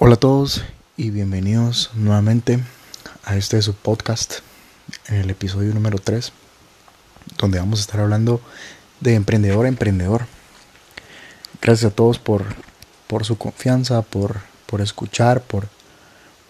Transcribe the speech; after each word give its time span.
Hola 0.00 0.14
a 0.14 0.20
todos 0.20 0.62
y 0.96 1.10
bienvenidos 1.10 1.90
nuevamente 1.96 2.60
a 3.24 3.36
este 3.36 3.60
su 3.60 3.74
podcast 3.74 4.34
en 5.08 5.16
el 5.16 5.30
episodio 5.30 5.74
número 5.74 5.98
3 5.98 6.30
donde 7.36 7.58
vamos 7.58 7.80
a 7.80 7.82
estar 7.82 8.00
hablando 8.02 8.40
de 9.00 9.16
emprendedor 9.16 9.66
a 9.66 9.68
emprendedor. 9.68 10.26
Gracias 11.60 11.90
a 11.90 11.94
todos 11.96 12.20
por, 12.20 12.44
por 13.08 13.24
su 13.24 13.38
confianza, 13.38 14.02
por, 14.02 14.36
por 14.66 14.82
escuchar, 14.82 15.42
por, 15.42 15.66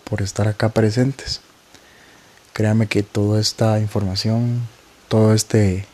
por 0.04 0.20
estar 0.20 0.46
acá 0.46 0.68
presentes. 0.68 1.40
Créanme 2.52 2.86
que 2.86 3.02
toda 3.02 3.40
esta 3.40 3.80
información, 3.80 4.60
todo 5.08 5.32
este 5.32 5.86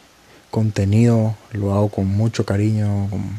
contenido 0.51 1.37
lo 1.53 1.73
hago 1.73 1.89
con 1.89 2.09
mucho 2.09 2.45
cariño, 2.45 3.07
con, 3.11 3.39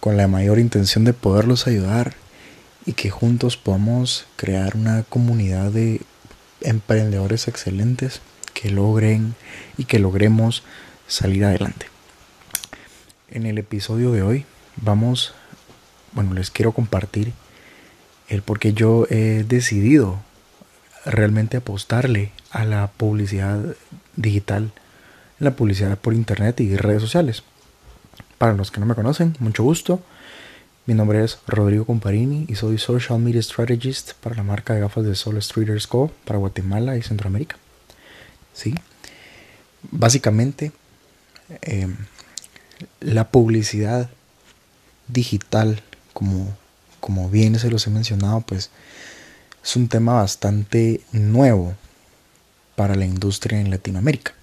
con 0.00 0.18
la 0.18 0.28
mayor 0.28 0.58
intención 0.58 1.04
de 1.04 1.14
poderlos 1.14 1.66
ayudar 1.66 2.14
y 2.86 2.92
que 2.92 3.10
juntos 3.10 3.56
podamos 3.56 4.26
crear 4.36 4.76
una 4.76 5.02
comunidad 5.02 5.72
de 5.72 6.00
emprendedores 6.60 7.48
excelentes 7.48 8.20
que 8.54 8.70
logren 8.70 9.34
y 9.76 9.84
que 9.84 9.98
logremos 9.98 10.62
salir 11.06 11.44
adelante. 11.44 11.86
En 13.28 13.44
el 13.44 13.58
episodio 13.58 14.12
de 14.12 14.22
hoy 14.22 14.46
vamos, 14.76 15.34
bueno, 16.12 16.32
les 16.32 16.50
quiero 16.50 16.72
compartir 16.72 17.32
el 18.28 18.42
por 18.42 18.58
qué 18.58 18.72
yo 18.72 19.06
he 19.10 19.44
decidido 19.46 20.20
realmente 21.04 21.56
apostarle 21.56 22.32
a 22.50 22.64
la 22.64 22.88
publicidad 22.88 23.76
digital, 24.16 24.72
la 25.38 25.52
publicidad 25.52 25.98
por 25.98 26.14
internet 26.14 26.60
y 26.60 26.76
redes 26.76 27.02
sociales. 27.02 27.42
Para 28.38 28.54
los 28.54 28.70
que 28.70 28.80
no 28.80 28.86
me 28.86 28.94
conocen, 28.94 29.36
mucho 29.38 29.62
gusto. 29.62 30.00
Mi 30.86 30.94
nombre 30.94 31.24
es 31.24 31.40
Rodrigo 31.48 31.84
Comparini 31.84 32.46
y 32.48 32.54
soy 32.54 32.78
Social 32.78 33.18
Media 33.18 33.42
Strategist 33.42 34.12
para 34.20 34.36
la 34.36 34.44
marca 34.44 34.72
de 34.72 34.78
gafas 34.78 35.04
de 35.04 35.16
Sol 35.16 35.42
Streeters 35.42 35.88
Co. 35.88 36.12
para 36.24 36.38
Guatemala 36.38 36.96
y 36.96 37.02
Centroamérica. 37.02 37.56
¿Sí? 38.54 38.72
Básicamente, 39.90 40.70
em, 41.62 41.96
la 43.00 43.32
publicidad 43.32 44.10
digital, 45.08 45.82
como, 46.12 46.56
como 47.00 47.30
bien 47.30 47.58
se 47.58 47.68
los 47.68 47.84
he 47.88 47.90
mencionado, 47.90 48.42
pues 48.42 48.70
es 49.64 49.74
un 49.74 49.88
tema 49.88 50.14
bastante 50.14 51.00
nuevo 51.10 51.74
para 52.76 52.94
la 52.94 53.06
industria 53.06 53.60
en 53.60 53.70
Latinoamérica. 53.70 54.34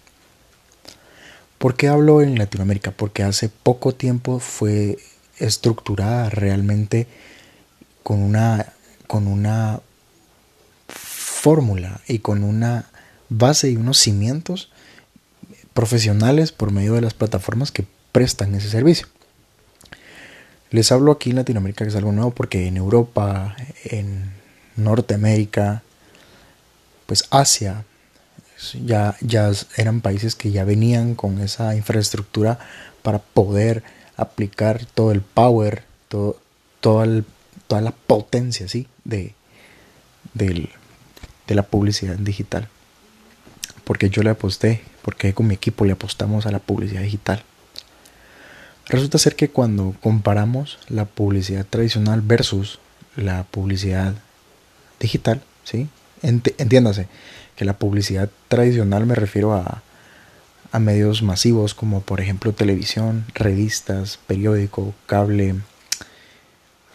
¿Por 1.57 1.77
qué 1.77 1.87
hablo 1.87 2.21
en 2.21 2.37
Latinoamérica? 2.37 2.91
Porque 2.91 3.23
hace 3.23 3.47
poco 3.47 3.95
tiempo 3.95 4.39
fue 4.39 4.97
estructurada 5.37 6.29
realmente 6.29 7.07
con 8.03 8.21
una, 8.21 8.73
con 9.07 9.27
una 9.27 9.81
fórmula 10.87 12.01
y 12.07 12.19
con 12.19 12.43
una 12.43 12.85
base 13.29 13.69
y 13.69 13.75
unos 13.75 13.97
cimientos 13.97 14.69
profesionales 15.73 16.51
por 16.51 16.71
medio 16.71 16.93
de 16.93 17.01
las 17.01 17.13
plataformas 17.13 17.71
que 17.71 17.85
prestan 18.11 18.55
ese 18.55 18.69
servicio. 18.69 19.07
Les 20.69 20.91
hablo 20.91 21.11
aquí 21.11 21.31
en 21.31 21.37
Latinoamérica 21.37 21.85
que 21.85 21.89
es 21.89 21.95
algo 21.95 22.11
nuevo 22.11 22.31
porque 22.31 22.67
en 22.67 22.77
Europa, 22.77 23.55
en 23.83 24.31
Norteamérica, 24.75 25.83
pues 27.05 27.25
Asia, 27.29 27.85
ya, 28.85 29.15
ya 29.21 29.51
eran 29.77 30.01
países 30.01 30.35
que 30.35 30.51
ya 30.51 30.63
venían 30.63 31.15
con 31.15 31.41
esa 31.41 31.75
infraestructura 31.75 32.59
para 33.01 33.19
poder 33.19 33.83
aplicar 34.17 34.85
todo 34.85 35.11
el 35.11 35.21
power, 35.21 35.83
todo, 36.07 36.39
toda 36.79 37.05
la 37.69 37.91
potencia 37.91 38.67
¿sí? 38.67 38.87
de, 39.03 39.33
de 40.33 40.69
la 41.47 41.63
publicidad 41.63 42.15
digital. 42.15 42.67
Porque 43.83 44.09
yo 44.09 44.23
le 44.23 44.29
aposté, 44.29 44.81
porque 45.01 45.33
con 45.33 45.47
mi 45.47 45.55
equipo 45.55 45.85
le 45.85 45.93
apostamos 45.93 46.45
a 46.45 46.51
la 46.51 46.59
publicidad 46.59 47.01
digital. 47.01 47.43
Resulta 48.87 49.17
ser 49.17 49.35
que 49.35 49.49
cuando 49.49 49.95
comparamos 50.01 50.77
la 50.89 51.05
publicidad 51.05 51.65
tradicional 51.65 52.21
versus 52.21 52.79
la 53.15 53.43
publicidad 53.43 54.13
digital, 54.99 55.41
¿sí? 55.63 55.87
entiéndase 56.21 57.07
que 57.55 57.65
la 57.65 57.77
publicidad 57.77 58.29
tradicional 58.47 59.05
me 59.05 59.15
refiero 59.15 59.53
a, 59.53 59.83
a 60.73 60.79
medios 60.79 61.21
masivos 61.21 61.75
como 61.75 62.01
por 62.01 62.19
ejemplo 62.19 62.51
televisión, 62.51 63.25
revistas, 63.35 64.17
periódico, 64.25 64.95
cable, 65.05 65.55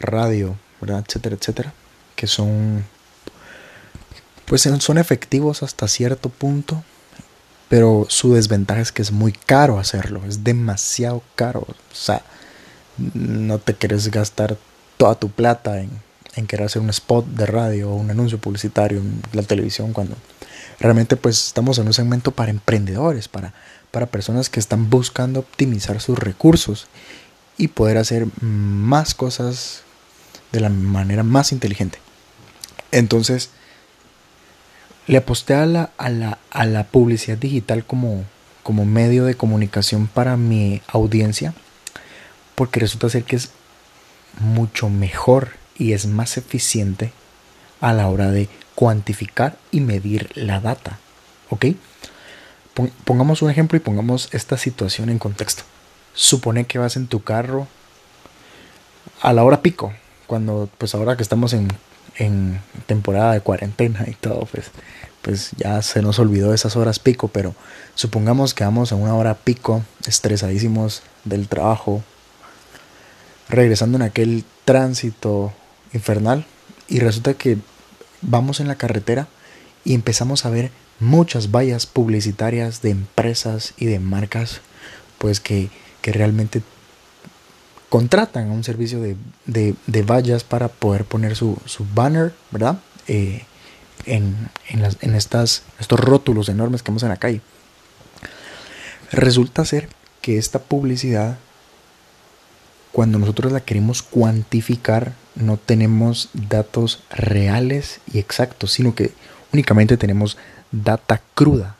radio, 0.01 0.57
¿verdad? 0.81 1.05
etcétera, 1.07 1.37
etcétera, 1.37 1.73
que 2.17 2.27
son 2.27 2.83
pues 4.45 4.67
son 4.79 4.97
efectivos 4.97 5.63
hasta 5.63 5.87
cierto 5.87 6.27
punto, 6.27 6.83
pero 7.69 8.05
su 8.09 8.33
desventaja 8.33 8.81
es 8.81 8.91
que 8.91 9.01
es 9.01 9.13
muy 9.13 9.31
caro 9.31 9.79
hacerlo, 9.79 10.23
es 10.27 10.43
demasiado 10.43 11.23
caro, 11.35 11.61
o 11.61 11.75
sea, 11.95 12.21
no 12.97 13.59
te 13.59 13.75
quieres 13.75 14.11
gastar 14.11 14.57
toda 14.97 15.15
tu 15.15 15.29
plata 15.29 15.79
en, 15.79 15.89
en 16.35 16.47
querer 16.47 16.65
hacer 16.65 16.81
un 16.81 16.89
spot 16.89 17.25
de 17.27 17.45
radio 17.45 17.91
o 17.91 17.95
un 17.95 18.11
anuncio 18.11 18.39
publicitario 18.39 18.99
en 18.99 19.21
la 19.31 19.43
televisión 19.43 19.93
cuando 19.93 20.17
realmente 20.79 21.15
pues 21.15 21.47
estamos 21.47 21.77
en 21.77 21.87
un 21.87 21.93
segmento 21.93 22.31
para 22.31 22.51
emprendedores, 22.51 23.27
para, 23.27 23.53
para 23.91 24.07
personas 24.07 24.49
que 24.49 24.59
están 24.59 24.89
buscando 24.89 25.41
optimizar 25.41 26.01
sus 26.01 26.17
recursos 26.17 26.87
y 27.57 27.67
poder 27.67 27.97
hacer 27.97 28.27
más 28.41 29.13
cosas 29.13 29.81
de 30.51 30.61
la 30.61 30.69
manera 30.69 31.23
más 31.23 31.51
inteligente. 31.51 31.99
Entonces, 32.91 33.49
le 35.07 35.17
aposté 35.17 35.53
a 35.53 35.65
la, 35.65 35.91
a 35.97 36.09
la, 36.09 36.39
a 36.51 36.65
la 36.65 36.85
publicidad 36.85 37.37
digital 37.37 37.85
como, 37.85 38.23
como 38.63 38.85
medio 38.85 39.25
de 39.25 39.35
comunicación 39.35 40.07
para 40.07 40.37
mi 40.37 40.81
audiencia, 40.87 41.53
porque 42.55 42.79
resulta 42.79 43.09
ser 43.09 43.23
que 43.23 43.35
es 43.35 43.49
mucho 44.39 44.89
mejor 44.89 45.49
y 45.77 45.93
es 45.93 46.05
más 46.05 46.37
eficiente 46.37 47.11
a 47.81 47.93
la 47.93 48.07
hora 48.09 48.31
de 48.31 48.49
cuantificar 48.75 49.57
y 49.71 49.81
medir 49.81 50.29
la 50.35 50.59
data. 50.59 50.99
¿Ok? 51.49 51.65
Pongamos 53.03 53.41
un 53.41 53.49
ejemplo 53.49 53.77
y 53.77 53.81
pongamos 53.81 54.29
esta 54.31 54.57
situación 54.57 55.09
en 55.09 55.19
contexto. 55.19 55.63
Supone 56.13 56.65
que 56.65 56.79
vas 56.79 56.95
en 56.95 57.07
tu 57.07 57.23
carro 57.23 57.67
a 59.21 59.33
la 59.33 59.43
hora 59.43 59.61
pico, 59.61 59.93
cuando 60.27 60.69
pues 60.77 60.95
ahora 60.95 61.17
que 61.17 61.23
estamos 61.23 61.53
en, 61.53 61.67
en 62.17 62.61
temporada 62.85 63.33
de 63.33 63.41
cuarentena 63.41 64.05
y 64.07 64.13
todo, 64.13 64.45
pues, 64.45 64.71
pues 65.21 65.51
ya 65.57 65.81
se 65.81 66.01
nos 66.01 66.19
olvidó 66.19 66.53
esas 66.53 66.75
horas 66.75 66.99
pico, 66.99 67.27
pero 67.27 67.53
supongamos 67.95 68.53
que 68.53 68.63
vamos 68.63 68.91
a 68.91 68.95
una 68.95 69.15
hora 69.15 69.33
pico, 69.35 69.83
estresadísimos 70.05 71.03
del 71.25 71.49
trabajo, 71.49 72.01
regresando 73.49 73.97
en 73.97 74.03
aquel 74.03 74.45
tránsito 74.63 75.51
infernal 75.91 76.45
y 76.87 76.99
resulta 76.99 77.33
que 77.33 77.57
vamos 78.21 78.59
en 78.59 78.67
la 78.67 78.75
carretera 78.75 79.27
y 79.83 79.93
empezamos 79.93 80.45
a 80.45 80.49
ver 80.49 80.71
muchas 80.99 81.51
vallas 81.51 81.85
publicitarias 81.85 82.81
de 82.81 82.91
empresas 82.91 83.73
y 83.77 83.85
de 83.85 83.99
marcas 83.99 84.61
pues 85.17 85.39
que, 85.39 85.69
realmente 86.03 86.63
contratan 87.89 88.49
un 88.49 88.63
servicio 88.63 88.99
de, 88.99 90.03
vallas 90.03 90.43
para 90.43 90.69
poder 90.69 91.05
poner 91.05 91.35
su, 91.35 91.57
banner, 91.93 92.33
¿verdad? 92.49 92.79
Eh, 93.07 93.43
en, 94.05 94.49
en, 94.69 95.15
estas, 95.15 95.63
estos 95.79 95.99
rótulos 95.99 96.49
enormes 96.49 96.81
que 96.81 96.91
vemos 96.91 97.03
en 97.03 97.09
la 97.09 97.17
calle. 97.17 97.41
Resulta 99.11 99.65
ser 99.65 99.87
que 100.21 100.37
esta 100.37 100.59
publicidad, 100.59 101.37
cuando 102.91 103.19
nosotros 103.19 103.51
la 103.51 103.61
queremos 103.61 104.01
cuantificar, 104.01 105.13
no 105.39 105.57
tenemos 105.57 106.29
datos 106.33 107.01
reales 107.09 108.01
y 108.11 108.19
exactos, 108.19 108.73
sino 108.73 108.93
que 108.93 109.13
únicamente 109.53 109.97
tenemos 109.97 110.37
data 110.71 111.21
cruda. 111.33 111.77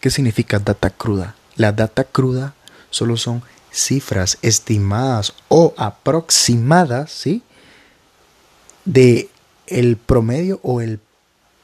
¿Qué 0.00 0.10
significa 0.10 0.58
data 0.58 0.90
cruda? 0.90 1.34
La 1.56 1.72
data 1.72 2.04
cruda 2.04 2.54
solo 2.90 3.16
son 3.16 3.42
cifras 3.70 4.38
estimadas 4.42 5.34
o 5.48 5.74
aproximadas, 5.76 7.12
¿sí? 7.12 7.42
De 8.84 9.28
el 9.66 9.96
promedio 9.96 10.60
o 10.62 10.80
el 10.80 11.00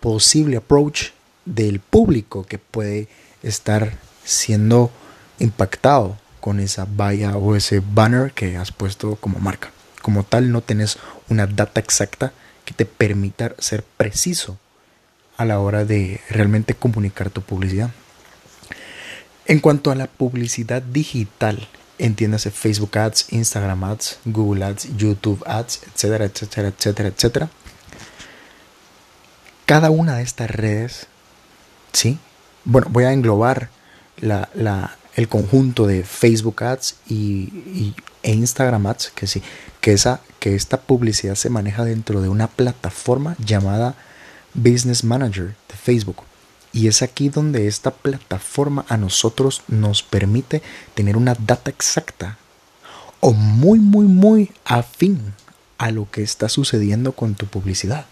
posible 0.01 0.57
approach 0.57 1.11
del 1.45 1.81
público 1.81 2.45
que 2.45 2.59
puede 2.59 3.09
estar 3.43 3.99
siendo 4.25 4.91
impactado 5.39 6.17
con 6.41 6.61
esa 6.61 6.87
valla 6.89 7.37
o 7.37 7.57
ese 7.57 7.81
banner 7.81 8.33
que 8.33 8.57
has 8.57 8.73
puesto 8.73 9.17
como 9.17 9.39
marca. 9.39 9.71
Como 10.03 10.25
tal, 10.25 10.53
no 10.53 10.61
tenés 10.61 10.99
una 11.29 11.47
data 11.47 11.81
exacta 11.81 12.33
que 12.65 12.75
te 12.75 12.85
permita 12.85 13.55
ser 13.59 13.83
preciso 13.83 14.59
a 15.37 15.45
la 15.45 15.59
hora 15.59 15.85
de 15.85 16.21
realmente 16.29 16.75
comunicar 16.75 17.31
tu 17.31 17.41
publicidad. 17.41 17.91
En 19.47 19.61
cuanto 19.61 19.91
a 19.91 19.95
la 19.95 20.07
publicidad 20.07 20.83
digital 20.83 21.69
entiéndase 21.99 22.51
Facebook 22.51 22.99
Ads, 22.99 23.33
Instagram 23.33 23.85
Ads, 23.85 24.19
Google 24.25 24.65
Ads, 24.65 24.97
YouTube 24.97 25.43
Ads, 25.47 25.81
etcétera, 25.95 26.25
etcétera, 26.25 26.69
etcétera, 26.69 27.09
etcétera. 27.09 27.51
Cada 29.67 29.91
una 29.91 30.17
de 30.17 30.23
estas 30.23 30.51
redes, 30.51 31.07
¿sí? 31.93 32.19
Bueno, 32.65 32.89
voy 32.91 33.05
a 33.05 33.13
englobar 33.13 33.71
la, 34.19 34.49
la, 34.55 34.97
el 35.15 35.29
conjunto 35.29 35.87
de 35.87 36.03
Facebook 36.03 36.63
Ads 36.63 36.97
y, 37.09 37.95
e 38.23 38.33
Instagram 38.33 38.87
Ads, 38.87 39.13
que 39.15 39.27
sí, 39.27 39.43
que, 39.81 39.93
esa, 39.93 40.21
que 40.39 40.55
esta 40.55 40.81
publicidad 40.81 41.35
se 41.35 41.51
maneja 41.51 41.85
dentro 41.85 42.21
de 42.21 42.29
una 42.29 42.49
plataforma 42.49 43.37
llamada 43.39 43.95
Business 44.55 45.05
Manager 45.05 45.55
de 45.69 45.75
Facebook. 45.75 46.25
Y 46.73 46.89
es 46.89 47.03
aquí 47.03 47.29
donde 47.29 47.67
esta 47.67 47.91
plataforma 47.91 48.87
a 48.89 48.97
nosotros 48.97 49.63
nos 49.69 50.03
permite 50.03 50.63
tener 50.95 51.17
una 51.17 51.35
data 51.35 51.71
exacta 51.71 52.39
o 53.21 53.33
muy, 53.33 53.79
muy, 53.79 54.07
muy 54.07 54.51
afín 54.65 55.35
a 55.79 55.91
lo 55.91 56.11
que 56.11 56.23
está 56.23 56.49
sucediendo 56.49 57.13
con 57.13 57.35
tu 57.35 57.47
publicidad. 57.47 58.07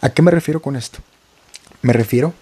¿A 0.00 0.10
qué 0.10 0.22
me 0.22 0.30
refiero 0.30 0.60
con 0.60 0.76
esto? 0.76 0.98
Me 1.82 1.92
refiero 1.92 2.34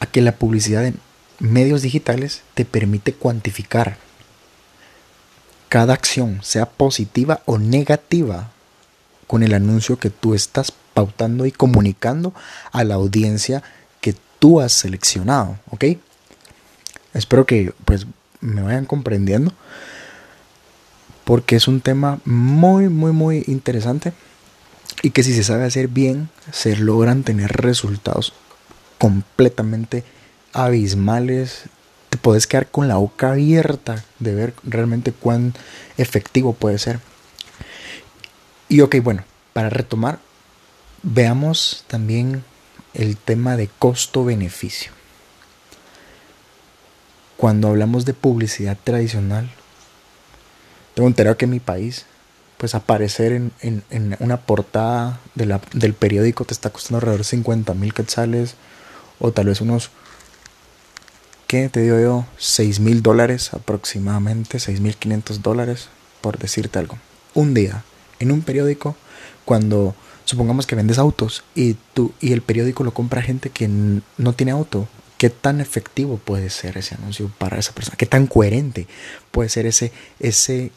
a 0.00 0.06
que 0.06 0.20
la 0.20 0.32
publicidad 0.32 0.84
en 0.86 1.00
medios 1.38 1.82
digitales 1.82 2.42
te 2.54 2.64
permite 2.64 3.12
cuantificar 3.12 3.98
cada 5.68 5.94
acción, 5.94 6.40
sea 6.42 6.66
positiva 6.66 7.40
o 7.44 7.58
negativa, 7.58 8.50
con 9.26 9.42
el 9.42 9.54
anuncio 9.54 9.98
que 9.98 10.10
tú 10.10 10.34
estás 10.34 10.72
pautando 10.94 11.46
y 11.46 11.52
comunicando 11.52 12.32
a 12.72 12.84
la 12.84 12.94
audiencia 12.94 13.62
que 14.00 14.14
tú 14.38 14.60
has 14.60 14.72
seleccionado, 14.72 15.58
¿ok? 15.70 15.84
Espero 17.12 17.46
que 17.46 17.72
pues 17.84 18.06
me 18.40 18.62
vayan 18.62 18.84
comprendiendo 18.84 19.52
porque 21.24 21.56
es 21.56 21.66
un 21.66 21.80
tema 21.80 22.20
muy 22.24 22.88
muy 22.88 23.12
muy 23.12 23.42
interesante 23.46 24.12
y 25.02 25.10
que 25.10 25.22
si 25.22 25.34
se 25.34 25.42
sabe 25.42 25.64
hacer 25.64 25.88
bien 25.88 26.28
se 26.52 26.76
logran 26.76 27.24
tener 27.24 27.50
resultados 27.52 28.32
completamente 28.98 30.04
abismales 30.52 31.64
puedes 32.26 32.48
quedar 32.48 32.66
con 32.66 32.88
la 32.88 32.96
boca 32.96 33.30
abierta 33.30 34.04
de 34.18 34.34
ver 34.34 34.54
realmente 34.64 35.12
cuán 35.12 35.54
efectivo 35.96 36.54
puede 36.54 36.78
ser 36.78 36.98
y 38.68 38.80
ok 38.80 38.96
bueno 39.02 39.22
para 39.52 39.70
retomar 39.70 40.18
Veamos 41.08 41.84
también 41.86 42.42
el 42.92 43.16
tema 43.16 43.56
de 43.56 43.70
costo-beneficio. 43.78 44.90
Cuando 47.36 47.68
hablamos 47.68 48.04
de 48.04 48.12
publicidad 48.12 48.76
tradicional, 48.82 49.48
tengo 50.94 51.06
enterado 51.06 51.36
que 51.36 51.44
en 51.44 51.52
mi 51.52 51.60
país, 51.60 52.06
pues 52.56 52.74
aparecer 52.74 53.32
en, 53.60 54.16
una 54.18 54.38
portada 54.38 55.20
del 55.36 55.94
periódico 55.94 56.44
te 56.44 56.54
está 56.54 56.70
costando 56.70 56.96
alrededor 56.96 57.20
de 57.20 57.24
50 57.24 57.74
mil 57.74 57.94
quetzales 57.94 58.56
o 59.20 59.30
tal 59.30 59.46
vez 59.46 59.60
unos, 59.60 59.90
¿qué 61.46 61.68
te 61.68 61.80
digo 61.80 62.00
yo? 62.00 62.26
6 62.38 62.80
mil 62.80 63.02
dólares 63.02 63.52
aproximadamente, 63.52 64.58
6 64.58 64.80
mil 64.80 64.96
500 64.96 65.42
dólares, 65.42 65.88
por 66.20 66.38
decirte 66.38 66.78
algo. 66.78 66.98
Un 67.34 67.54
día 67.54 67.84
en 68.18 68.32
un 68.32 68.42
periódico 68.42 68.96
cuando 69.44 69.94
supongamos 70.24 70.66
que 70.66 70.74
vendes 70.74 70.98
autos 70.98 71.44
y 71.54 71.76
tú 71.94 72.12
y 72.20 72.32
el 72.32 72.42
periódico 72.42 72.84
lo 72.84 72.92
compra 72.92 73.22
gente 73.22 73.50
que 73.50 73.68
no 73.68 74.32
tiene 74.34 74.52
auto. 74.52 74.88
¿Qué 75.18 75.30
tan 75.30 75.62
efectivo 75.62 76.18
puede 76.18 76.50
ser 76.50 76.76
ese 76.76 76.94
anuncio 76.94 77.30
para 77.38 77.58
esa 77.58 77.72
persona? 77.72 77.96
¿Qué 77.96 78.04
tan 78.04 78.26
coherente 78.26 78.86
puede 79.30 79.48
ser 79.48 79.64
ese, 79.64 79.90
ese 80.20 80.72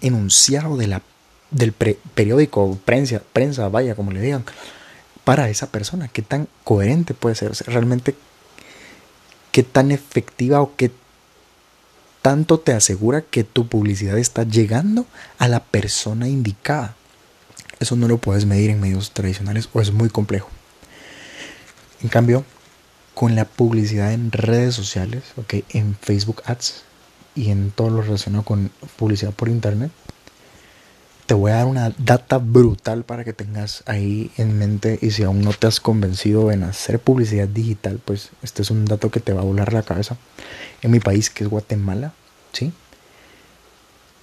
enunciado 0.00 0.78
de 0.78 0.86
la, 0.86 1.02
del 1.50 1.72
periódico, 1.72 2.78
prensa, 2.86 3.20
prensa, 3.34 3.68
vaya, 3.68 3.94
como 3.94 4.12
le 4.12 4.22
digan, 4.22 4.44
para 5.24 5.50
esa 5.50 5.70
persona? 5.70 6.08
¿Qué 6.08 6.22
tan 6.22 6.48
coherente 6.64 7.12
puede 7.12 7.34
ser? 7.34 7.52
realmente, 7.66 8.14
¿qué 9.52 9.62
tan 9.62 9.92
efectiva 9.92 10.60
o 10.60 10.74
qué 10.76 10.90
tanto 12.22 12.58
te 12.58 12.72
asegura 12.72 13.22
que 13.22 13.44
tu 13.44 13.68
publicidad 13.68 14.18
está 14.18 14.44
llegando 14.44 15.06
a 15.38 15.46
la 15.46 15.62
persona 15.62 16.28
indicada? 16.28 16.96
Eso 17.78 17.96
no 17.96 18.08
lo 18.08 18.18
puedes 18.18 18.46
medir 18.46 18.70
en 18.70 18.80
medios 18.80 19.12
tradicionales 19.12 19.68
o 19.72 19.80
es 19.80 19.92
muy 19.92 20.08
complejo. 20.08 20.48
En 22.02 22.08
cambio, 22.08 22.44
con 23.14 23.36
la 23.36 23.44
publicidad 23.44 24.12
en 24.12 24.32
redes 24.32 24.74
sociales, 24.74 25.22
okay, 25.36 25.64
en 25.70 25.96
Facebook 26.00 26.42
Ads 26.46 26.82
y 27.34 27.50
en 27.50 27.70
todo 27.70 27.90
lo 27.90 28.02
relacionado 28.02 28.44
con 28.44 28.70
publicidad 28.96 29.32
por 29.32 29.48
internet, 29.48 29.90
te 31.32 31.36
voy 31.36 31.50
a 31.50 31.54
dar 31.54 31.64
una 31.64 31.94
data 31.96 32.36
brutal 32.36 33.04
para 33.04 33.24
que 33.24 33.32
tengas 33.32 33.82
ahí 33.86 34.30
en 34.36 34.58
mente 34.58 34.98
y 35.00 35.12
si 35.12 35.22
aún 35.22 35.40
no 35.40 35.54
te 35.54 35.66
has 35.66 35.80
convencido 35.80 36.52
en 36.52 36.62
hacer 36.62 36.98
publicidad 36.98 37.48
digital, 37.48 38.02
pues 38.04 38.28
este 38.42 38.60
es 38.60 38.70
un 38.70 38.84
dato 38.84 39.10
que 39.10 39.20
te 39.20 39.32
va 39.32 39.40
a 39.40 39.44
volar 39.44 39.72
la 39.72 39.82
cabeza. 39.82 40.18
En 40.82 40.90
mi 40.90 41.00
país, 41.00 41.30
que 41.30 41.44
es 41.44 41.48
Guatemala, 41.48 42.12
¿sí? 42.52 42.70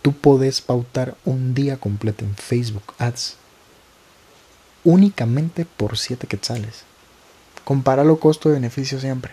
Tú 0.03 0.13
puedes 0.13 0.61
pautar 0.61 1.15
un 1.25 1.56
día 1.56 1.77
completo 1.77 2.25
en 2.25 2.35
Facebook 2.35 2.94
Ads 3.00 3.38
únicamente 4.83 5.65
por 5.65 5.97
7 5.97 6.27
quetzales. 6.27 6.83
Compáralo 7.63 8.19
costo-beneficio 8.19 9.00
siempre. 9.00 9.31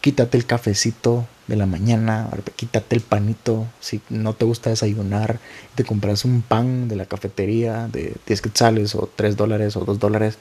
Quítate 0.00 0.38
el 0.38 0.46
cafecito 0.46 1.26
de 1.50 1.56
la 1.56 1.66
mañana, 1.66 2.30
quítate 2.54 2.94
el 2.94 3.02
panito. 3.02 3.66
Si 3.80 4.00
no 4.08 4.34
te 4.34 4.44
gusta 4.44 4.70
desayunar, 4.70 5.40
te 5.74 5.84
compras 5.84 6.24
un 6.24 6.42
pan 6.42 6.88
de 6.88 6.94
la 6.94 7.06
cafetería 7.06 7.88
de 7.88 8.14
10 8.26 8.40
quetzales 8.40 8.94
o 8.94 9.10
3 9.14 9.36
dólares 9.36 9.76
o 9.76 9.84
2 9.84 9.98
dólares. 9.98 10.38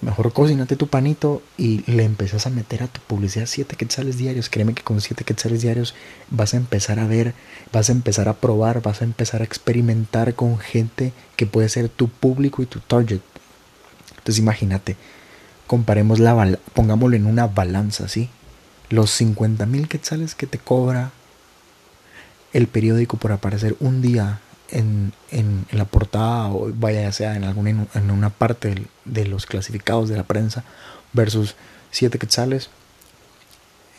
Mejor 0.00 0.32
cocínate 0.32 0.74
tu 0.74 0.88
panito 0.88 1.40
y 1.56 1.88
le 1.90 2.02
empezás 2.02 2.46
a 2.46 2.50
meter 2.50 2.82
a 2.82 2.88
tu 2.88 3.00
publicidad 3.00 3.46
7 3.46 3.76
quetzales 3.76 4.18
diarios. 4.18 4.50
Créeme 4.50 4.74
que 4.74 4.82
con 4.82 5.00
7 5.00 5.22
quetzales 5.24 5.62
diarios 5.62 5.94
vas 6.30 6.54
a 6.54 6.56
empezar 6.56 6.98
a 6.98 7.06
ver, 7.06 7.34
vas 7.72 7.88
a 7.88 7.92
empezar 7.92 8.28
a 8.28 8.34
probar, 8.34 8.82
vas 8.82 9.02
a 9.02 9.04
empezar 9.04 9.40
a 9.40 9.44
experimentar 9.44 10.34
con 10.34 10.58
gente 10.58 11.12
que 11.36 11.46
puede 11.46 11.68
ser 11.68 11.88
tu 11.88 12.08
público 12.08 12.60
y 12.60 12.66
tu 12.66 12.80
target. 12.80 13.20
Entonces 14.18 14.38
imagínate, 14.38 14.96
comparemos 15.68 16.18
la 16.18 16.58
pongámoslo 16.74 17.14
en 17.14 17.26
una 17.26 17.46
balanza, 17.46 18.08
¿sí? 18.08 18.30
Los 18.92 19.10
50 19.12 19.64
mil 19.64 19.88
quetzales 19.88 20.34
que 20.34 20.46
te 20.46 20.58
cobra 20.58 21.12
el 22.52 22.66
periódico 22.66 23.16
por 23.16 23.32
aparecer 23.32 23.74
un 23.80 24.02
día 24.02 24.40
en, 24.68 25.12
la 25.72 25.86
portada 25.86 26.48
o 26.48 26.70
vaya 26.74 27.00
ya 27.00 27.12
sea 27.12 27.36
en, 27.36 27.44
alguna, 27.44 27.86
en 27.94 28.10
una 28.10 28.28
parte 28.28 28.74
de, 29.06 29.26
los 29.26 29.46
clasificados 29.46 30.10
de 30.10 30.16
la 30.18 30.24
prensa 30.24 30.62
versus 31.14 31.56
7 31.90 32.18
quetzales 32.18 32.68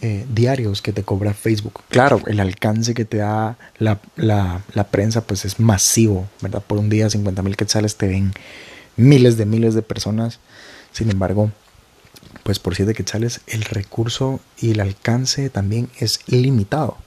eh, 0.02 0.28
diarios 0.32 0.84
que 0.84 0.94
te 0.94 1.02
cobra 1.02 1.34
Facebook. 1.34 1.82
Claro, 1.90 2.22
el 2.28 2.40
alcance 2.40 2.94
que 2.94 3.06
te 3.06 3.18
da 3.18 3.58
la, 3.80 4.00
la, 4.16 4.84
prensa 4.92 5.22
pues 5.22 5.44
es 5.46 5.60
masivo, 5.60 6.28
¿verdad? 6.40 6.62
Por 6.62 6.78
un 6.78 6.90
día 6.90 7.10
50 7.10 7.42
mil 7.42 7.58
quetzales 7.58 7.96
te 7.96 8.08
ven 8.08 8.32
miles 8.96 9.38
de 9.38 9.46
miles 9.48 9.74
de 9.74 9.82
personas. 9.82 10.40
Sin 10.92 11.10
embargo, 11.10 11.52
pues 12.44 12.60
por 12.60 12.76
siete 12.76 12.94
quetzales 12.94 13.42
el 13.48 13.64
recurso 13.64 14.40
y 14.58 14.72
el 14.72 14.80
alcance 14.80 15.50
también 15.50 15.90
es 16.00 16.20
limitado. 16.28 16.98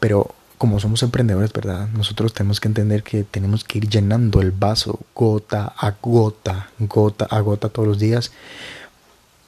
Pero 0.00 0.34
como 0.58 0.80
somos 0.80 1.02
emprendedores, 1.02 1.52
¿verdad? 1.52 1.88
Nosotros 1.88 2.32
tenemos 2.34 2.60
que 2.60 2.68
entender 2.68 3.02
que 3.02 3.24
tenemos 3.24 3.64
que 3.64 3.78
ir 3.78 3.88
llenando 3.88 4.40
el 4.40 4.50
vaso 4.50 5.00
gota 5.14 5.72
a 5.76 5.96
gota, 6.02 6.70
gota 6.78 7.26
a 7.26 7.40
gota 7.40 7.68
todos 7.68 7.88
los 7.88 7.98
días, 7.98 8.32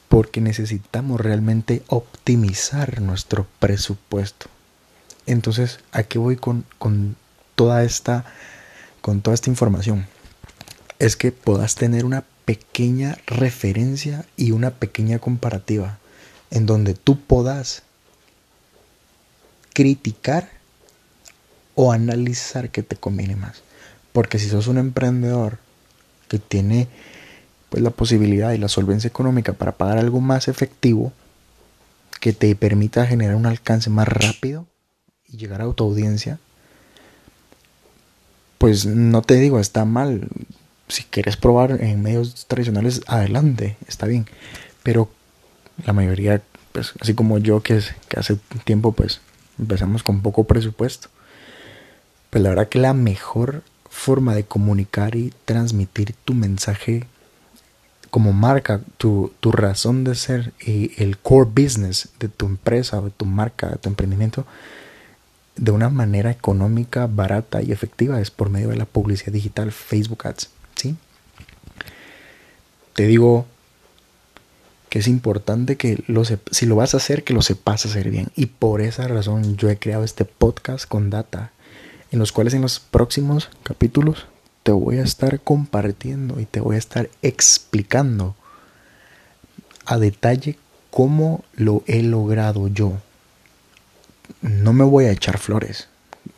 porque 0.09 0.41
necesitamos 0.41 1.21
realmente 1.21 1.83
optimizar 1.87 3.01
nuestro 3.01 3.45
presupuesto. 3.59 4.47
Entonces, 5.25 5.79
¿a 5.91 6.03
qué 6.03 6.17
voy 6.17 6.37
con, 6.37 6.65
con 6.79 7.15
toda 7.55 7.83
esta 7.83 8.25
con 9.01 9.21
toda 9.21 9.33
esta 9.33 9.49
información? 9.49 10.07
es 11.01 11.15
que 11.15 11.31
puedas 11.31 11.73
tener 11.73 12.05
una 12.05 12.23
pequeña 12.45 13.17
referencia 13.25 14.25
y 14.37 14.51
una 14.51 14.71
pequeña 14.71 15.19
comparativa 15.19 15.99
en 16.49 16.65
donde 16.65 16.93
tú 16.93 17.19
puedas 17.19 17.83
criticar 19.73 20.49
o 21.75 21.91
analizar 21.91 22.69
qué 22.69 22.83
te 22.83 22.95
conviene 22.95 23.35
más. 23.35 23.63
Porque 24.11 24.39
si 24.39 24.49
sos 24.49 24.67
un 24.67 24.77
emprendedor 24.77 25.59
que 26.27 26.39
tiene 26.39 26.87
pues 27.69 27.81
la 27.81 27.89
posibilidad 27.89 28.51
y 28.51 28.57
la 28.57 28.67
solvencia 28.67 29.07
económica 29.07 29.53
para 29.53 29.77
pagar 29.77 29.97
algo 29.97 30.19
más 30.19 30.49
efectivo 30.49 31.13
que 32.19 32.33
te 32.33 32.53
permita 32.55 33.07
generar 33.07 33.35
un 33.35 33.45
alcance 33.45 33.89
más 33.89 34.07
rápido 34.07 34.67
y 35.27 35.37
llegar 35.37 35.61
a 35.61 35.71
tu 35.71 35.85
audiencia, 35.85 36.39
pues 38.57 38.85
no 38.85 39.21
te 39.21 39.35
digo 39.35 39.59
está 39.59 39.85
mal 39.85 40.27
si 40.91 41.03
quieres 41.03 41.37
probar 41.37 41.81
en 41.81 42.01
medios 42.01 42.45
tradicionales, 42.47 43.01
adelante, 43.07 43.77
está 43.87 44.07
bien. 44.07 44.27
Pero 44.83 45.09
la 45.85 45.93
mayoría, 45.93 46.41
pues 46.71 46.93
así 46.99 47.13
como 47.13 47.37
yo 47.37 47.61
que, 47.61 47.81
que 48.09 48.19
hace 48.19 48.37
tiempo, 48.65 48.91
pues 48.91 49.21
empezamos 49.57 50.03
con 50.03 50.21
poco 50.21 50.43
presupuesto. 50.43 51.09
Pues 52.29 52.43
la 52.43 52.49
verdad 52.49 52.69
que 52.69 52.79
la 52.79 52.93
mejor 52.93 53.63
forma 53.89 54.35
de 54.35 54.43
comunicar 54.43 55.15
y 55.15 55.33
transmitir 55.45 56.13
tu 56.25 56.33
mensaje 56.33 57.05
como 58.09 58.33
marca, 58.33 58.81
tu, 58.97 59.31
tu 59.39 59.51
razón 59.51 60.03
de 60.03 60.15
ser 60.15 60.53
y 60.59 60.91
el 61.01 61.17
core 61.17 61.49
business 61.49 62.09
de 62.19 62.27
tu 62.27 62.45
empresa, 62.45 63.01
de 63.01 63.09
tu 63.09 63.25
marca, 63.25 63.69
de 63.69 63.77
tu 63.77 63.87
emprendimiento, 63.87 64.45
de 65.55 65.71
una 65.71 65.89
manera 65.89 66.31
económica, 66.31 67.07
barata 67.07 67.61
y 67.61 67.71
efectiva 67.71 68.19
es 68.19 68.31
por 68.31 68.49
medio 68.49 68.69
de 68.69 68.77
la 68.77 68.85
publicidad 68.85 69.31
digital, 69.31 69.71
Facebook 69.71 70.27
Ads. 70.27 70.49
¿Sí? 70.75 70.95
Te 72.93 73.07
digo 73.07 73.45
que 74.89 74.99
es 74.99 75.07
importante 75.07 75.77
que 75.77 76.03
lo 76.07 76.23
si 76.25 76.65
lo 76.65 76.75
vas 76.75 76.93
a 76.93 76.97
hacer, 76.97 77.23
que 77.23 77.33
lo 77.33 77.41
sepas 77.41 77.85
hacer 77.85 78.09
bien. 78.09 78.27
Y 78.35 78.47
por 78.47 78.81
esa 78.81 79.07
razón 79.07 79.55
yo 79.57 79.69
he 79.69 79.77
creado 79.77 80.03
este 80.03 80.25
podcast 80.25 80.87
con 80.87 81.09
data, 81.09 81.51
en 82.11 82.19
los 82.19 82.31
cuales 82.31 82.53
en 82.53 82.61
los 82.61 82.79
próximos 82.79 83.49
capítulos 83.63 84.25
te 84.63 84.71
voy 84.71 84.97
a 84.97 85.03
estar 85.03 85.39
compartiendo 85.39 86.39
y 86.39 86.45
te 86.45 86.59
voy 86.59 86.75
a 86.75 86.79
estar 86.79 87.09
explicando 87.21 88.35
a 89.85 89.97
detalle 89.97 90.57
cómo 90.89 91.43
lo 91.55 91.83
he 91.87 92.03
logrado 92.03 92.67
yo 92.67 92.97
no 94.41 94.73
me 94.73 94.83
voy 94.83 95.05
a 95.05 95.11
echar 95.11 95.37
flores. 95.37 95.87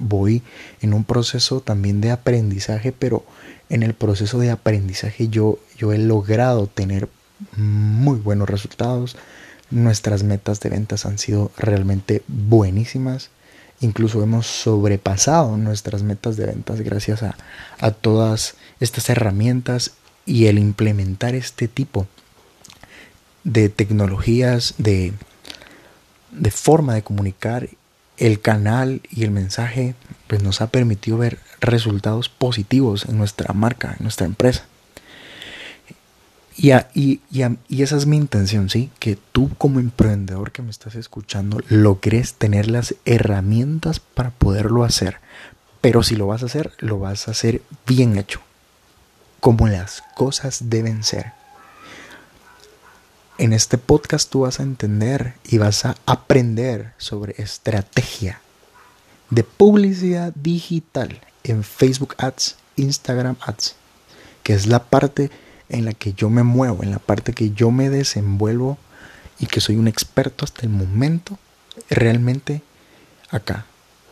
Voy 0.03 0.43
en 0.81 0.93
un 0.93 1.03
proceso 1.03 1.61
también 1.61 2.01
de 2.01 2.11
aprendizaje, 2.11 2.91
pero 2.91 3.25
en 3.69 3.83
el 3.83 3.93
proceso 3.93 4.39
de 4.39 4.51
aprendizaje 4.51 5.29
yo, 5.29 5.59
yo 5.77 5.93
he 5.93 5.97
logrado 5.97 6.67
tener 6.67 7.09
muy 7.55 8.19
buenos 8.19 8.49
resultados. 8.49 9.15
Nuestras 9.71 10.23
metas 10.23 10.59
de 10.59 10.69
ventas 10.69 11.05
han 11.05 11.17
sido 11.17 11.51
realmente 11.57 12.21
buenísimas. 12.27 13.29
Incluso 13.79 14.21
hemos 14.21 14.47
sobrepasado 14.47 15.57
nuestras 15.57 16.03
metas 16.03 16.37
de 16.37 16.45
ventas 16.45 16.81
gracias 16.81 17.23
a, 17.23 17.35
a 17.79 17.91
todas 17.91 18.55
estas 18.79 19.09
herramientas 19.09 19.91
y 20.25 20.45
el 20.45 20.57
implementar 20.57 21.35
este 21.35 21.67
tipo 21.67 22.07
de 23.43 23.69
tecnologías, 23.69 24.75
de, 24.77 25.13
de 26.31 26.51
forma 26.51 26.93
de 26.93 27.03
comunicar 27.03 27.69
el 28.17 28.39
canal 28.41 29.01
y 29.09 29.23
el 29.23 29.31
mensaje 29.31 29.95
pues 30.27 30.43
nos 30.43 30.61
ha 30.61 30.67
permitido 30.67 31.17
ver 31.17 31.39
resultados 31.59 32.29
positivos 32.29 33.05
en 33.05 33.17
nuestra 33.17 33.53
marca, 33.53 33.95
en 33.97 34.03
nuestra 34.03 34.25
empresa. 34.25 34.65
Y, 36.55 36.71
y, 36.93 37.19
y, 37.31 37.81
esa 37.81 37.97
es 37.97 38.05
mi 38.05 38.15
intención, 38.15 38.69
¿sí? 38.69 38.91
Que 38.99 39.17
tú 39.31 39.49
como 39.57 39.79
emprendedor 39.79 40.51
que 40.51 40.61
me 40.61 40.69
estás 40.69 40.93
escuchando 40.93 41.59
logres 41.67 42.35
tener 42.35 42.69
las 42.69 42.93
herramientas 43.05 43.99
para 43.99 44.29
poderlo 44.29 44.83
hacer. 44.83 45.17
Pero 45.81 46.03
si 46.03 46.15
lo 46.15 46.27
vas 46.27 46.43
a 46.43 46.45
hacer, 46.45 46.71
lo 46.77 46.99
vas 46.99 47.27
a 47.27 47.31
hacer 47.31 47.63
bien 47.87 48.17
hecho. 48.17 48.39
Como 49.39 49.67
las 49.67 50.03
cosas 50.15 50.69
deben 50.69 51.03
ser. 51.03 51.33
En 53.39 53.51
este 53.51 53.79
podcast 53.79 54.29
tú 54.29 54.41
vas 54.41 54.59
a 54.59 54.63
entender 54.63 55.33
y 55.43 55.57
vas 55.57 55.85
a 55.85 55.95
aprender 56.05 56.93
sobre 56.97 57.33
estrategia 57.41 58.41
de 59.31 59.43
publicidad 59.43 60.33
digital 60.35 61.19
en 61.43 61.63
Facebook 61.63 62.13
Ads, 62.19 62.57
Instagram 62.75 63.35
Ads, 63.41 63.75
que 64.43 64.53
es 64.53 64.67
la 64.67 64.83
parte 64.83 65.31
en 65.69 65.85
la 65.85 65.93
que 65.93 66.13
yo 66.13 66.29
me 66.29 66.43
muevo, 66.43 66.83
en 66.83 66.91
la 66.91 66.99
parte 66.99 67.33
que 67.33 67.49
yo 67.49 67.71
me 67.71 67.89
desenvuelvo 67.89 68.77
y 69.39 69.47
que 69.47 69.61
soy 69.61 69.77
un 69.77 69.87
experto 69.87 70.45
hasta 70.45 70.61
el 70.61 70.69
momento 70.69 71.39
realmente 71.89 72.61
acá, 73.31 73.65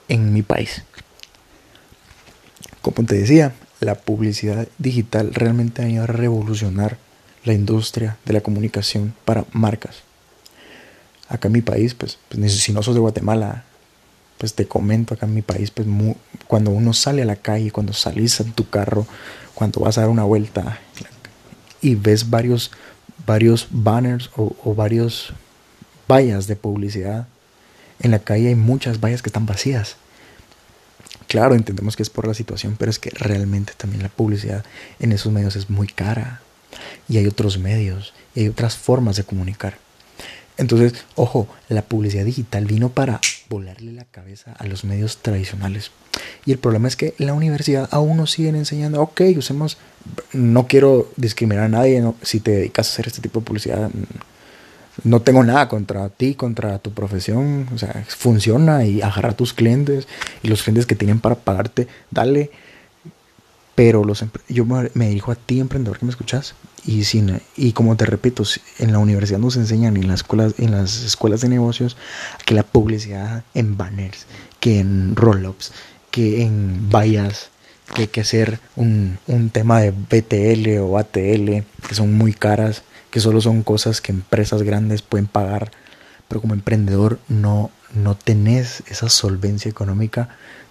en 0.07 0.33
mi 0.33 0.41
país. 0.41 0.83
Como 2.81 3.05
te 3.05 3.19
decía, 3.19 3.53
la 3.81 3.93
publicidad 3.93 4.67
digital 4.79 5.35
realmente 5.35 5.83
ha 5.83 5.85
venido 5.85 6.05
a 6.05 6.07
revolucionar 6.07 6.97
la 7.43 7.53
industria 7.53 8.17
de 8.25 8.33
la 8.33 8.41
comunicación 8.41 9.13
para 9.25 9.45
marcas. 9.51 9.97
Acá 11.27 11.47
en 11.47 11.53
mi 11.53 11.61
país, 11.61 11.93
pues, 11.93 12.17
pues 12.29 12.53
si 12.59 12.73
no 12.73 12.83
sos 12.83 12.93
de 12.93 12.99
Guatemala, 12.99 13.63
pues 14.37 14.53
te 14.53 14.67
comento 14.67 15.13
acá 15.13 15.25
en 15.25 15.33
mi 15.33 15.41
país, 15.41 15.71
pues 15.71 15.87
cuando 16.47 16.71
uno 16.71 16.93
sale 16.93 17.21
a 17.21 17.25
la 17.25 17.35
calle, 17.35 17.71
cuando 17.71 17.93
salís 17.93 18.39
en 18.39 18.51
tu 18.53 18.69
carro, 18.69 19.05
cuando 19.53 19.79
vas 19.81 19.97
a 19.97 20.01
dar 20.01 20.09
una 20.09 20.23
vuelta 20.23 20.79
y 21.81 21.95
ves 21.95 22.29
varios, 22.29 22.71
varios 23.25 23.67
banners 23.69 24.29
o, 24.35 24.55
o 24.63 24.75
varios 24.75 25.33
vallas 26.07 26.47
de 26.47 26.55
publicidad, 26.55 27.27
en 27.99 28.11
la 28.11 28.19
calle 28.19 28.49
hay 28.49 28.55
muchas 28.55 28.99
vallas 28.99 29.21
que 29.21 29.29
están 29.29 29.45
vacías. 29.45 29.95
Claro, 31.27 31.55
entendemos 31.55 31.95
que 31.95 32.03
es 32.03 32.09
por 32.09 32.27
la 32.27 32.33
situación, 32.33 32.75
pero 32.77 32.91
es 32.91 32.99
que 32.99 33.11
realmente 33.11 33.73
también 33.77 34.03
la 34.03 34.09
publicidad 34.09 34.65
en 34.99 35.11
esos 35.13 35.31
medios 35.31 35.55
es 35.55 35.69
muy 35.69 35.87
cara 35.87 36.41
y 37.07 37.17
hay 37.17 37.27
otros 37.27 37.57
medios 37.57 38.13
y 38.35 38.41
hay 38.41 38.47
otras 38.49 38.75
formas 38.77 39.15
de 39.15 39.23
comunicar. 39.23 39.77
Entonces, 40.57 40.93
ojo, 41.15 41.47
la 41.69 41.81
publicidad 41.81 42.25
digital 42.25 42.65
vino 42.65 42.89
para 42.89 43.19
volarle 43.49 43.93
la 43.93 44.05
cabeza 44.05 44.53
a 44.59 44.67
los 44.67 44.83
medios 44.83 45.17
tradicionales. 45.17 45.91
Y 46.45 46.51
el 46.51 46.59
problema 46.59 46.87
es 46.87 46.95
que 46.95 47.15
la 47.17 47.33
universidad 47.33 47.87
aún 47.91 48.17
nos 48.17 48.31
siguen 48.31 48.55
enseñando, 48.55 49.01
ok, 49.01 49.21
usemos, 49.37 49.77
no 50.33 50.67
quiero 50.67 51.11
discriminar 51.15 51.65
a 51.65 51.69
nadie, 51.69 52.03
si 52.21 52.39
te 52.39 52.51
dedicas 52.51 52.87
a 52.87 52.91
hacer 52.91 53.07
este 53.07 53.21
tipo 53.21 53.39
de 53.39 53.45
publicidad, 53.45 53.89
no 55.03 55.21
tengo 55.21 55.43
nada 55.43 55.67
contra 55.67 56.09
ti, 56.09 56.35
contra 56.35 56.79
tu 56.79 56.91
profesión, 56.91 57.67
o 57.73 57.77
sea, 57.77 58.05
funciona 58.07 58.85
y 58.85 59.01
agarra 59.01 59.33
tus 59.33 59.53
clientes 59.53 60.07
y 60.43 60.47
los 60.47 60.63
clientes 60.63 60.85
que 60.85 60.95
tienen 60.95 61.19
para 61.19 61.35
pagarte, 61.35 61.87
dale 62.11 62.51
pero 63.81 64.03
los, 64.03 64.23
yo 64.47 64.63
me 64.65 65.07
dirijo 65.07 65.31
a 65.31 65.35
ti, 65.35 65.59
emprendedor, 65.59 65.97
que 65.97 66.05
me 66.05 66.11
escuchas. 66.11 66.53
Y, 66.85 67.03
sin, 67.03 67.41
y 67.57 67.71
como 67.71 67.97
te 67.97 68.05
repito, 68.05 68.43
en 68.77 68.91
la 68.91 68.99
universidad 68.99 69.39
nos 69.39 69.57
enseñan, 69.57 69.97
en 69.97 70.07
las 70.07 70.19
escuelas, 70.19 70.53
en 70.59 70.69
las 70.69 71.03
escuelas 71.03 71.41
de 71.41 71.49
negocios, 71.49 71.97
que 72.45 72.53
la 72.53 72.61
publicidad 72.61 73.43
en 73.55 73.77
banners, 73.77 74.27
que 74.59 74.77
en 74.77 75.15
roll-ups, 75.15 75.71
que 76.11 76.43
en 76.43 76.91
vallas, 76.91 77.49
que 77.95 78.03
hay 78.03 78.07
que 78.07 78.21
hacer 78.21 78.59
un, 78.75 79.17
un 79.25 79.49
tema 79.49 79.79
de 79.79 79.89
BTL 79.89 80.77
o 80.81 80.99
ATL, 80.99 81.63
que 81.87 81.95
son 81.95 82.13
muy 82.13 82.33
caras, 82.33 82.83
que 83.09 83.19
solo 83.19 83.41
son 83.41 83.63
cosas 83.63 83.99
que 83.99 84.11
empresas 84.11 84.61
grandes 84.61 85.01
pueden 85.01 85.25
pagar, 85.25 85.71
pero 86.27 86.39
como 86.39 86.53
emprendedor 86.53 87.17
no, 87.29 87.71
no 87.93 88.15
tenés 88.15 88.83
esa 88.87 89.09
solvencia 89.09 89.69
económica 89.69 90.29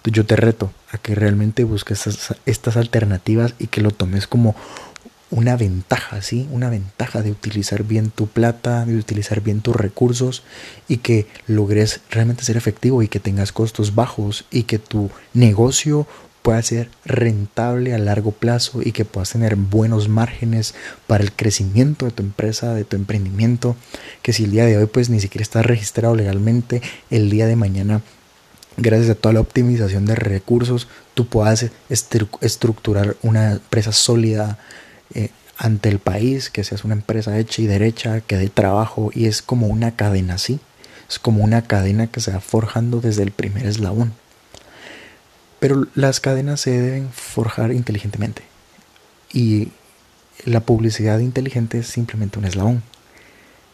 yo 0.09 0.25
te 0.25 0.35
reto 0.35 0.73
a 0.91 0.97
que 0.97 1.13
realmente 1.13 1.63
busques 1.63 2.07
estas, 2.45 2.77
alternativas 2.77 3.53
y 3.59 3.67
que 3.67 3.81
lo 3.81 3.91
tomes 3.91 4.25
como 4.25 4.55
una 5.29 5.55
ventaja, 5.55 6.21
¿sí? 6.21 6.47
Una 6.51 6.69
ventaja 6.69 7.21
de 7.21 7.31
utilizar 7.31 7.83
bien 7.83 8.09
tu 8.09 8.27
plata, 8.27 8.85
de 8.85 8.97
utilizar 8.97 9.41
bien 9.41 9.61
tus 9.61 9.75
recursos 9.75 10.43
y 10.87 10.97
que 10.97 11.27
logres 11.47 12.01
realmente 12.09 12.43
ser 12.43 12.57
efectivo 12.57 13.01
y 13.01 13.07
que 13.07 13.21
tengas 13.21 13.51
costos 13.51 13.95
bajos 13.95 14.45
y 14.51 14.63
que 14.63 14.79
tu 14.79 15.09
negocio 15.33 16.05
pueda 16.41 16.61
ser 16.61 16.89
rentable 17.05 17.93
a 17.93 17.99
largo 17.99 18.31
plazo 18.31 18.81
y 18.83 18.91
que 18.91 19.05
puedas 19.05 19.31
tener 19.31 19.55
buenos 19.55 20.09
márgenes 20.09 20.73
para 21.07 21.23
el 21.23 21.31
crecimiento 21.31 22.05
de 22.05 22.11
tu 22.11 22.23
empresa, 22.23 22.73
de 22.73 22.83
tu 22.83 22.95
emprendimiento, 22.95 23.75
que 24.21 24.33
si 24.33 24.45
el 24.45 24.51
día 24.51 24.65
de 24.65 24.77
hoy 24.77 24.87
pues 24.87 25.09
ni 25.09 25.19
siquiera 25.19 25.43
estás 25.43 25.65
registrado 25.65 26.15
legalmente, 26.15 26.81
el 27.09 27.29
día 27.29 27.47
de 27.47 27.55
mañana 27.55 28.01
gracias 28.77 29.09
a 29.11 29.15
toda 29.15 29.33
la 29.33 29.41
optimización 29.41 30.05
de 30.05 30.15
recursos, 30.15 30.87
tú 31.13 31.27
puedas 31.27 31.65
estructurar 31.89 33.15
una 33.21 33.53
empresa 33.53 33.91
sólida 33.91 34.57
eh, 35.13 35.29
ante 35.57 35.89
el 35.89 35.99
país, 35.99 36.49
que 36.49 36.63
seas 36.63 36.83
una 36.83 36.95
empresa 36.95 37.37
hecha 37.37 37.61
y 37.61 37.67
derecha, 37.67 38.21
que 38.21 38.37
dé 38.37 38.49
trabajo 38.49 39.11
y 39.13 39.25
es 39.25 39.41
como 39.41 39.67
una 39.67 39.95
cadena 39.95 40.35
así. 40.35 40.59
Es 41.07 41.19
como 41.19 41.43
una 41.43 41.63
cadena 41.63 42.07
que 42.07 42.21
se 42.21 42.31
va 42.31 42.39
forjando 42.39 43.01
desde 43.01 43.23
el 43.23 43.31
primer 43.31 43.65
eslabón. 43.65 44.13
Pero 45.61 45.87
las 45.95 46.19
cadenas 46.19 46.59
se 46.59 46.71
deben 46.71 47.09
forjar 47.13 47.71
inteligentemente. 47.71 48.43
Y 49.31 49.69
la 50.43 50.59
publicidad 50.59 51.19
inteligente 51.19 51.79
es 51.79 51.87
simplemente 51.87 52.37
un 52.37 52.43
eslabón 52.45 52.83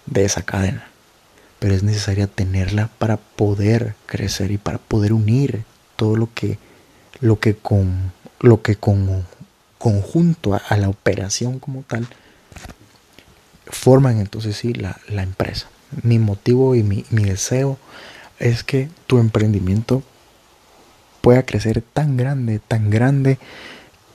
de 0.05 0.23
esa 0.25 0.43
cadena 0.43 0.87
pero 1.59 1.73
es 1.73 1.83
necesaria 1.83 2.27
tenerla 2.27 2.89
para 2.99 3.17
poder 3.17 3.95
crecer 4.05 4.51
y 4.51 4.57
para 4.57 4.77
poder 4.77 5.13
unir 5.13 5.63
todo 5.95 6.15
lo 6.15 6.29
que 6.33 6.59
lo 7.19 7.39
que 7.39 7.55
con 7.55 8.11
lo 8.39 8.61
que 8.61 8.75
con 8.75 9.25
conjunto 9.77 10.53
a, 10.53 10.77
la 10.77 10.89
operación 10.89 11.59
como 11.59 11.83
tal 11.83 12.07
forman 13.65 14.19
entonces 14.19 14.57
sí 14.57 14.73
la, 14.73 14.99
la 15.07 15.23
empresa 15.23 15.67
mi 16.03 16.19
motivo 16.19 16.75
y 16.75 16.83
mi, 16.83 17.05
mi 17.09 17.23
deseo 17.23 17.77
es 18.39 18.63
que 18.63 18.89
tu 19.07 19.17
emprendimiento 19.17 20.03
pueda 21.21 21.43
crecer 21.43 21.81
tan 21.81 22.17
grande 22.17 22.59
tan 22.59 22.89
grande 22.89 23.37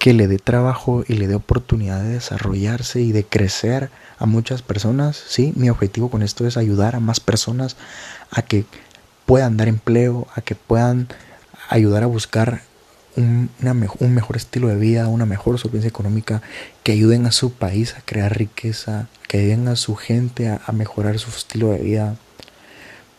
que 0.02 0.12
le 0.14 0.26
dé 0.26 0.38
trabajo 0.38 1.04
y 1.06 1.14
le 1.14 1.28
dé 1.28 1.36
oportunidad 1.36 2.02
de 2.02 2.14
desarrollarse 2.14 3.00
y 3.00 3.12
de 3.12 3.22
crecer 3.22 3.88
a 4.18 4.26
muchas 4.26 4.60
personas. 4.60 5.22
Sí, 5.28 5.52
mi 5.54 5.70
objetivo 5.70 6.10
con 6.10 6.24
esto 6.24 6.44
es 6.44 6.56
ayudar 6.56 6.96
a 6.96 7.00
más 7.00 7.20
personas 7.20 7.76
a 8.32 8.42
que 8.42 8.64
puedan 9.26 9.56
dar 9.56 9.68
empleo, 9.68 10.26
a 10.34 10.40
que 10.40 10.56
puedan 10.56 11.06
ayudar 11.68 12.02
a 12.02 12.06
buscar 12.06 12.62
un, 13.16 13.48
mejor 13.60 14.36
estilo 14.36 14.68
de 14.68 14.76
vida, 14.76 15.08
una 15.08 15.26
mejor 15.26 15.58
solvencia 15.58 15.88
económica, 15.88 16.42
que 16.82 16.92
ayuden 16.92 17.26
a 17.26 17.32
su 17.32 17.52
país 17.52 17.94
a 17.96 18.00
crear 18.00 18.36
riqueza, 18.36 19.06
que 19.28 19.38
ayuden 19.38 19.68
a 19.68 19.76
su 19.76 19.94
gente 19.94 20.48
a, 20.48 20.72
mejorar 20.72 21.18
su 21.18 21.30
estilo 21.30 21.70
de 21.70 21.78
vida, 21.78 22.16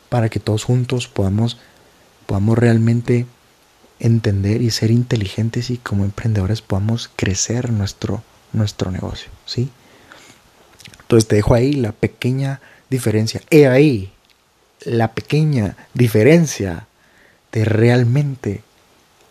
para 0.10 0.30
que 0.30 0.40
todos 0.40 0.64
juntos 0.64 1.08
podamos, 1.08 1.58
podamos 2.26 2.58
realmente 2.58 3.26
entender 4.04 4.62
y 4.62 4.70
ser 4.70 4.92
inteligentes 4.92 5.70
y 5.70 5.78
como 5.78 6.04
emprendedores 6.04 6.62
podamos 6.62 7.10
crecer 7.16 7.72
nuestro, 7.72 8.22
nuestro 8.52 8.92
negocio, 8.92 9.32
¿sí? 9.46 9.70
Entonces 11.02 11.28
te 11.28 11.38
dejo 11.38 11.54
ahí 11.54 11.74
la 11.74 11.94
pequeña 11.94 12.60
diferencia. 12.90 13.42
He 13.50 13.68
ahí 13.68 14.12
la 14.82 15.14
pequeña 15.14 15.78
diferencia 15.94 16.86
de 17.54 17.64
realmente 17.64 18.62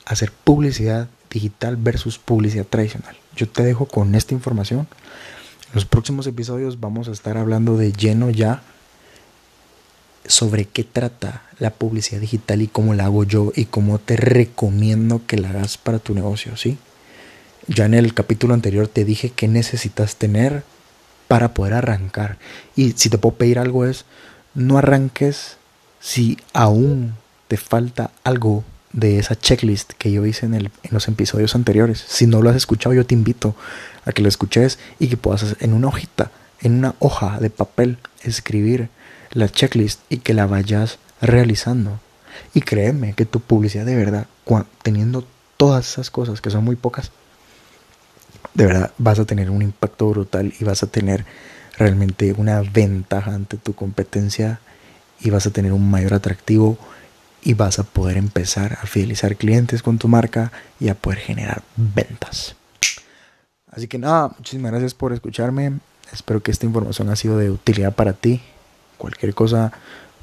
hacer 0.06 0.32
publicidad 0.32 1.08
digital 1.30 1.76
versus 1.76 2.18
publicidad 2.18 2.64
tradicional. 2.64 3.14
Yo 3.36 3.48
te 3.48 3.62
dejo 3.62 3.86
con 3.86 4.14
esta 4.14 4.32
información. 4.32 4.88
En 5.68 5.74
los 5.74 5.84
próximos 5.84 6.26
episodios 6.26 6.80
vamos 6.80 7.08
a 7.08 7.12
estar 7.12 7.36
hablando 7.36 7.76
de 7.76 7.92
lleno 7.92 8.30
ya 8.30 8.62
sobre 10.26 10.66
qué 10.66 10.84
trata 10.84 11.42
la 11.58 11.70
publicidad 11.70 12.20
digital 12.20 12.62
y 12.62 12.68
cómo 12.68 12.94
la 12.94 13.04
hago 13.04 13.24
yo 13.24 13.52
y 13.54 13.66
cómo 13.66 13.98
te 13.98 14.16
recomiendo 14.16 15.22
que 15.26 15.36
la 15.36 15.50
hagas 15.50 15.78
para 15.78 15.98
tu 15.98 16.14
negocio, 16.14 16.56
¿sí? 16.56 16.78
Ya 17.68 17.84
en 17.84 17.94
el 17.94 18.14
capítulo 18.14 18.54
anterior 18.54 18.88
te 18.88 19.04
dije 19.04 19.30
qué 19.30 19.46
necesitas 19.48 20.16
tener 20.16 20.64
para 21.28 21.54
poder 21.54 21.74
arrancar. 21.74 22.38
Y 22.74 22.92
si 22.92 23.08
te 23.08 23.18
puedo 23.18 23.36
pedir 23.36 23.58
algo 23.58 23.86
es, 23.86 24.04
no 24.54 24.78
arranques 24.78 25.56
si 26.00 26.38
aún 26.52 27.14
te 27.48 27.56
falta 27.56 28.10
algo 28.24 28.64
de 28.92 29.18
esa 29.18 29.36
checklist 29.36 29.92
que 29.92 30.12
yo 30.12 30.26
hice 30.26 30.46
en, 30.46 30.54
el, 30.54 30.66
en, 30.82 30.90
los 30.90 31.08
episodios 31.08 31.54
anteriores. 31.54 32.04
Si 32.06 32.26
no 32.26 32.42
lo 32.42 32.50
has 32.50 32.56
escuchado, 32.56 32.94
yo 32.94 33.06
te 33.06 33.14
invito 33.14 33.54
a 34.04 34.12
que 34.12 34.22
lo 34.22 34.28
escuches 34.28 34.78
y 34.98 35.08
que 35.08 35.16
puedas 35.16 35.56
en 35.60 35.72
una 35.72 35.88
hojita, 35.88 36.30
en 36.60 36.74
una 36.74 36.94
hoja 36.98 37.38
de 37.40 37.50
papel, 37.50 37.98
escribir 38.24 38.88
la 39.32 39.48
checklist 39.48 40.00
y 40.08 40.18
que 40.18 40.34
la 40.34 40.46
vayas 40.46 40.98
realizando. 41.20 42.00
Y 42.54 42.60
créeme 42.60 43.14
que 43.14 43.26
tu 43.26 43.40
publicidad 43.40 43.86
de 43.86 43.96
verdad, 43.96 44.26
teniendo 44.82 45.24
todas 45.56 45.92
esas 45.92 46.10
cosas, 46.10 46.40
que 46.40 46.50
son 46.50 46.64
muy 46.64 46.76
pocas, 46.76 47.12
de 48.54 48.66
verdad 48.66 48.92
vas 48.98 49.18
a 49.18 49.24
tener 49.24 49.50
un 49.50 49.62
impacto 49.62 50.08
brutal 50.08 50.52
y 50.58 50.64
vas 50.64 50.82
a 50.82 50.86
tener 50.86 51.24
realmente 51.78 52.34
una 52.36 52.60
ventaja 52.60 53.34
ante 53.34 53.56
tu 53.56 53.74
competencia 53.74 54.60
y 55.20 55.30
vas 55.30 55.46
a 55.46 55.50
tener 55.50 55.72
un 55.72 55.90
mayor 55.90 56.14
atractivo 56.14 56.78
y 57.42 57.54
vas 57.54 57.78
a 57.78 57.84
poder 57.84 58.16
empezar 58.16 58.78
a 58.80 58.86
fidelizar 58.86 59.36
clientes 59.36 59.82
con 59.82 59.98
tu 59.98 60.08
marca 60.08 60.52
y 60.78 60.88
a 60.88 60.94
poder 60.94 61.18
generar 61.18 61.62
ventas. 61.76 62.56
Así 63.70 63.88
que 63.88 63.98
nada, 63.98 64.28
muchísimas 64.36 64.70
gracias 64.70 64.94
por 64.94 65.12
escucharme. 65.12 65.78
Espero 66.12 66.42
que 66.42 66.50
esta 66.50 66.66
información 66.66 67.08
ha 67.08 67.16
sido 67.16 67.38
de 67.38 67.50
utilidad 67.50 67.94
para 67.94 68.12
ti. 68.12 68.42
Cualquier 69.02 69.34
cosa, 69.34 69.72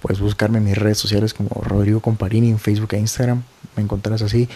puedes 0.02 0.22
buscarme 0.22 0.60
en 0.60 0.64
mis 0.64 0.78
redes 0.78 0.98
sociales 0.98 1.34
como 1.34 1.50
Rodrigo 1.50 2.00
Comparini 2.00 2.50
en 2.50 2.60
Facebook 2.60 2.94
e 2.94 2.98
Instagram. 2.98 3.44
Me 3.76 3.84
encontrarás 3.84 4.22
así. 4.22 4.48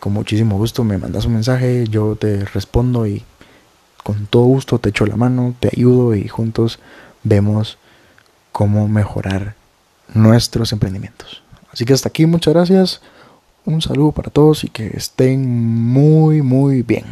Con 0.00 0.14
muchísimo 0.14 0.56
gusto 0.56 0.82
me 0.82 0.96
mandas 0.96 1.26
un 1.26 1.34
mensaje, 1.34 1.84
yo 1.86 2.16
te 2.16 2.46
respondo 2.46 3.06
y 3.06 3.22
con 4.02 4.24
todo 4.28 4.44
gusto 4.44 4.78
te 4.78 4.88
echo 4.88 5.04
la 5.04 5.16
mano, 5.16 5.54
te 5.60 5.68
ayudo 5.68 6.14
y 6.14 6.26
juntos 6.26 6.78
vemos 7.22 7.76
cómo 8.50 8.88
mejorar 8.88 9.56
nuestros 10.14 10.72
emprendimientos. 10.72 11.42
Así 11.70 11.84
que 11.84 11.92
hasta 11.92 12.08
aquí, 12.08 12.24
muchas 12.24 12.54
gracias. 12.54 13.02
Un 13.66 13.82
saludo 13.82 14.12
para 14.12 14.30
todos 14.30 14.64
y 14.64 14.70
que 14.70 14.86
estén 14.86 15.46
muy, 15.46 16.40
muy 16.40 16.80
bien. 16.80 17.04